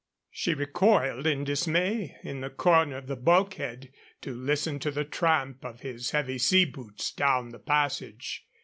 She 0.31 0.55
recoiled 0.55 1.27
in 1.27 1.43
dismay 1.43 2.17
in 2.23 2.41
the 2.41 2.49
corner 2.49 2.97
of 2.97 3.05
the 3.05 3.15
bulkhead 3.15 3.91
to 4.21 4.33
listen 4.33 4.79
to 4.79 4.89
the 4.89 5.05
tramp 5.05 5.63
of 5.63 5.81
his 5.81 6.09
heavy 6.09 6.39
sea 6.39 6.65
boots 6.65 7.11
down 7.11 7.49
the 7.49 7.59
passage. 7.59 8.47